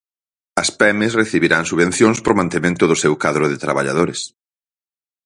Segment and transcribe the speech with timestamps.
[0.61, 4.19] As pemes recibirán subvencións por mantemento do seu cadro de traballadores.